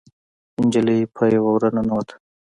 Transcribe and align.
نجلۍ 0.65 0.99
په 1.15 1.23
يوه 1.33 1.49
وره 1.53 1.69
ننوته. 1.75 2.15